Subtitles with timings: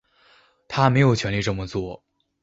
[0.67, 2.03] 他没有权力这么做